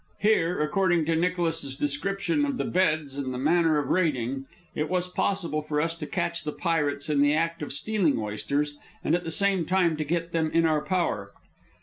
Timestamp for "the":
2.57-2.65, 3.31-3.37, 6.43-6.51, 7.21-7.35, 9.25-9.29